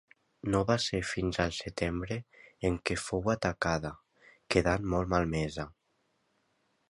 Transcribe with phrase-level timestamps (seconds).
[0.53, 2.17] No va ser fins al setembre
[2.69, 3.93] en què fou atacada,
[4.55, 5.67] quedant molt malmesa.